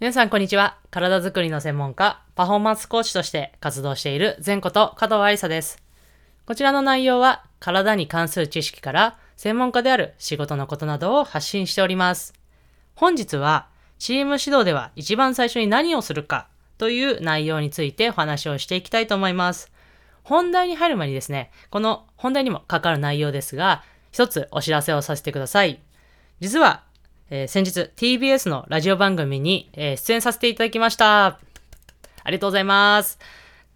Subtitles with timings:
[0.00, 0.78] 皆さん、こんにちは。
[0.92, 5.82] 体づくりの専門家、パフォーマンスコーチとして活動している前こと加藤愛沙です。
[6.46, 12.32] こちらの内容は、体に関する知識から、専門家である仕事のことなどを発信しております。
[12.94, 13.66] 本日は、
[13.98, 16.46] チーム指導では一番最初に何をするか
[16.78, 19.72] という内容についてお話をしていきたいと思います。
[20.22, 25.82] 本題に入る前にですね、この本題にも関わる内容ですが、一つお知らせをさせてください。
[26.38, 26.84] 実は、
[27.30, 31.26] えー先日 TBS のラジオ番組に、えー出演させていただきました。
[31.26, 31.38] あ
[32.26, 33.18] りがとうございます。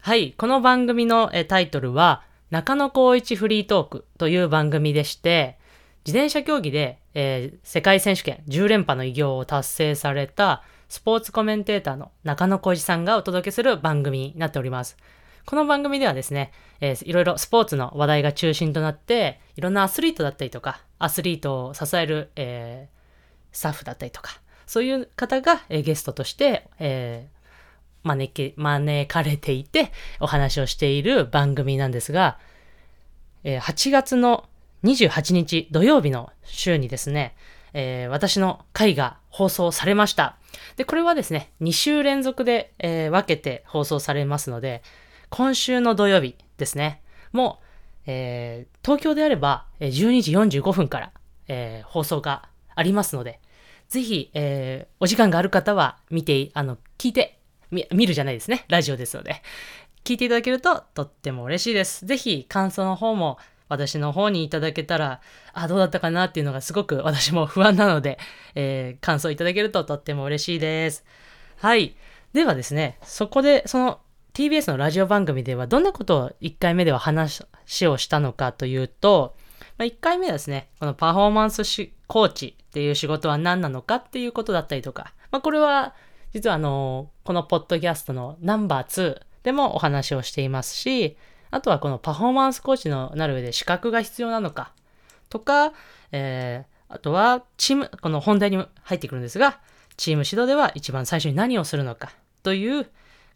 [0.00, 5.58] はい、この番組の、えータイトルは、中野光一フリートークという番組でして、
[6.06, 14.96] 自転車競技で、えー世界選手権10連覇の偉業を達成されたスポーツコメンテーターの中野浩一さんがお届けする番組になっております。
[15.44, 22.99] この番組ではですね、えーいろいろスポーツの話題が中心となって、いろんなアスリートだったりとか、アスリートを支える、えー
[23.52, 27.40] スタッフだったりとか、そういう方が、えゲストとして、えー
[28.02, 32.38] 招き、招かれていて、お話をしている番組なんですが、
[33.44, 34.48] え8月の
[34.84, 37.34] 28日土曜日の週にですね、
[37.74, 40.36] えー私の回が放送されました。
[40.76, 44.82] で、これはですね、2週連続で、えー分けて放送されますので、
[45.28, 47.64] 今週の土曜日ですね、もう、
[48.06, 51.12] えー東京であれば12時45分から、
[51.48, 53.40] え放送がありますので、
[53.88, 57.38] ぜひ、えーお時間がある方は見て、あの、聞いて、
[57.70, 58.64] 見るじゃないですね。
[58.68, 59.42] ラジオですので。
[60.04, 62.06] 聞いていただけるととっても嬉しいです。
[62.06, 65.20] ぜひ感想の方も私の方にいただけたら、
[65.52, 68.18] あ、どうだったかなっていうのがすごく私も不安なので、
[68.54, 71.04] えー感想いただけるととっても嬉しいです。
[71.56, 71.94] はい。
[72.32, 74.00] ではですね、そこで、その
[74.34, 77.42] TBS のラジオ番組ではどんなことを1回目では話
[77.86, 79.34] をしたのかというと、
[79.80, 85.94] まあ、1回目はですね、このパフォーマンスしコーチっていう仕事は何なのかっていうことだったりとか、まあ、これは
[86.34, 91.16] 実はあの、このポッドキャストのナンバー2でもお話をしていますし、
[91.50, 94.74] あとはこのパフォーマンスコーチのなる上で資格が必要なのか。
[95.30, 95.72] とか、
[96.12, 99.60] えー、あとはチーム、この本題に入ってくるんですが、
[99.96, 102.12] チーム指導では一番最初に何をするのか。
[102.42, 102.86] という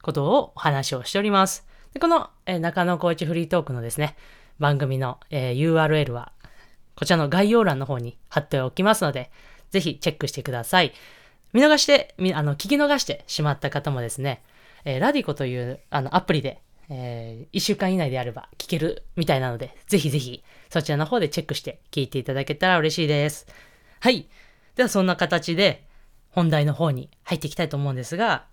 [0.02, 1.66] ことをお話をしております。
[1.94, 4.14] でこの、えー中野コーチフリートークのですね、
[4.58, 6.33] 番組の、えー URL は
[6.97, 9.31] こちらの概要欄の方に貼っておきますので、
[9.71, 10.93] ぜひチェックしてください。
[11.53, 14.43] 見逃して、あの、聞き逃してしまった方もですね、
[14.84, 16.60] えーラディコというあのアプリで、
[16.91, 23.47] え1週間以内であれば聞けるみたいなので、ぜひぜひそちらの方でチェックして聞いていただけたら嬉しいです。
[24.00, 24.28] はい。
[24.76, 25.84] ではそんな形で
[26.31, 28.44] 本題の方に入っていきたいと思うんですが、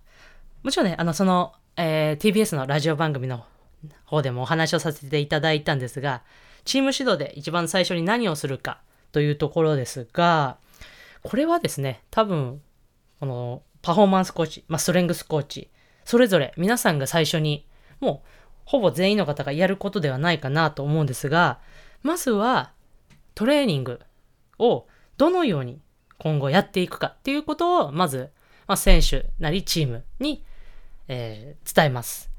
[0.63, 3.43] もちろんね、あの、その、えー TBS のラジオ番組の
[4.05, 6.21] 方でもお話をさせていただいたんですが、
[6.65, 10.57] チーム指導で一番最初に何をするかというところですが、
[11.23, 12.61] これはですね、多分、
[13.19, 15.69] このパフォーマンスコーチ、まあ、ストレングスコーチ、
[16.05, 17.65] それぞれ皆さんが最初に、
[17.99, 18.27] もう
[18.65, 21.59] ほぼ全員の方がやることではないかなと思うんですが、
[22.03, 22.71] まずは
[23.35, 23.99] トレーニング
[24.59, 25.79] をどのように
[26.17, 28.29] 今後やっていくかっていうことを、まず、
[28.67, 30.43] まあ、選手なりチームに、
[31.07, 32.29] えー伝えます。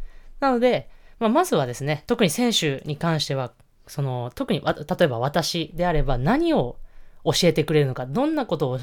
[0.41, 3.53] なので、まあ、まずはですね、特に選手に関しては、
[3.87, 6.77] その、特に、例えば私であれば何を
[7.25, 8.79] 教えてくれるのか、どんなことを、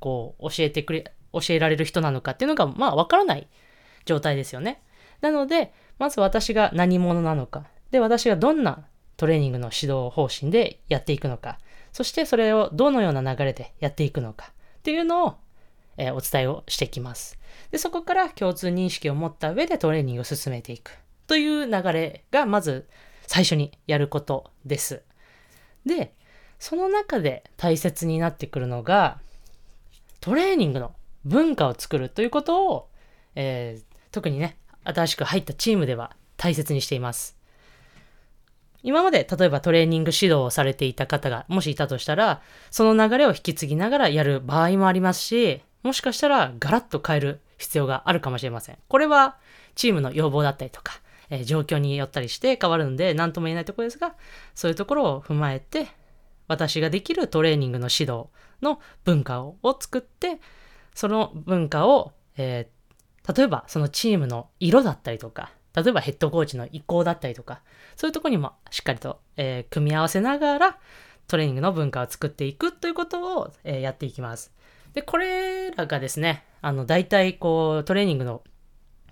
[0.00, 3.48] こう、教えてくれ、教えられる人なのかっていうのが、まあ、わからない
[4.04, 4.82] 状態ですよね。
[5.20, 8.86] なので、まず私が何者なのか、で、私がどんな
[9.16, 11.58] トレーニングの指導方針でやっていくのか、
[11.92, 15.34] そしてそれをどのような流れでやっていくのかっていうのを、
[15.96, 17.38] えーお伝えをしていきます。
[17.70, 22.86] で、そこから共通認識を持った上でトレーニングを進めていくという流れがまず
[23.26, 25.02] 最初にやることです。
[25.84, 26.14] で、
[26.58, 29.18] その中で大切になってくるのが
[30.20, 30.94] トレーニングの
[31.24, 32.88] 文化を作るということを、
[33.34, 37.36] えー特にね、新しく入ったチームでは大切にしています。
[38.82, 48.78] 今まで例えばトレーニング指導をされていた方がもしいたとしたら、その流れを引き継ぎながらやる場合もありますし、もしかしたらガラッと変える必要があるかもしれません。
[48.88, 49.36] これは
[49.74, 51.00] チームの要望だったりとか、
[51.30, 54.14] えー状況によったりして変わるので何とも言えないところですが、
[54.54, 55.88] そういうところを踏まえて、
[56.48, 58.28] 私ができるトレーニングの指導
[58.62, 60.40] の文化を作って、
[60.94, 62.76] その文化を、えー
[63.36, 67.60] 例えばそのチームの色だったりとか、例えばヘッドコーチの意向だったりとか、
[67.96, 70.78] そういうとこにもしっかりと、えー組み合わせながら
[71.26, 74.52] トレーニングの文化を作っていくということを、えーやっていきます。
[74.94, 78.44] で、これらがですね、あの、大体こう、トレーニングの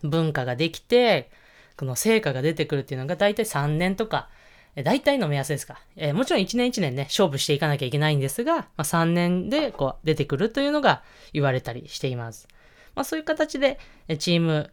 [0.05, 1.33] 文化ができて、
[1.77, 4.29] この成果が出てくるっていうのが大体3年とか、
[4.77, 5.81] え大体の目安ですか。
[5.97, 12.49] えーもちろん1年1年ね、勝負していかなきゃいけないんですが、まあ、3年でこう出てくるというのが言われたりしています。
[12.95, 13.79] まあ、そういう形で
[14.19, 14.73] チーム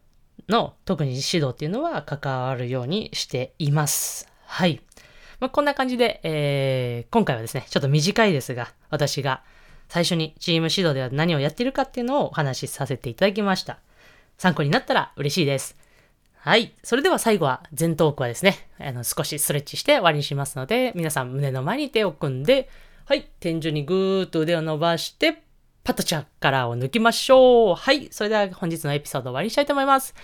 [0.50, 4.28] の特に指導っていうのは関わるようにしています。
[4.46, 4.82] はい。
[5.40, 9.44] まあ、こんな感じで、えー、今回はですね、ちょっと短いですが、私が
[9.90, 13.80] 最初にチーム指導では何をやっているかっていうのをお話しさせていただきました。
[14.38, 15.78] 参考になったら嬉しいです。
[16.44, 16.74] はい。
[16.84, 22.68] それでは最後は前頭腔はですね、あの少しストレッチして終わりにしますので、皆さん胸の前に手を組んで、
[23.06, 23.30] はい。
[23.40, 25.44] 天井にぐーっと腕を伸ばして、
[25.84, 27.76] パッとチャッカラーを抜きましょう。
[27.76, 28.08] はい。
[28.12, 30.16] それでは本日のエピソード終わりにしたいと思います。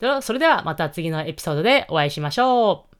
[0.00, 2.93] では、それではまた次のエピソードでお会いしましょう。